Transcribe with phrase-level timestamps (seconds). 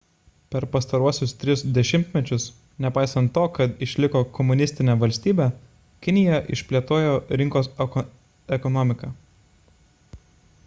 [0.53, 2.45] per pastaruosius tris dešimtmečius
[2.85, 5.47] nepaisant to kad išliko komunistine valstybe
[6.07, 7.11] kinija išplėtojo
[7.43, 7.69] rinkos
[8.57, 9.11] ekonomiką